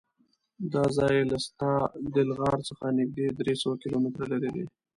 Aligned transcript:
دا 0.73 0.83
ځای 0.97 1.15
له 1.31 1.37
ستادل 1.45 2.27
غار 2.39 2.59
څخه 2.69 2.85
نږدې 2.99 3.25
درېسوه 3.39 3.75
کیلومتره 3.81 4.25
لرې 4.31 4.49
دی. 4.55 4.63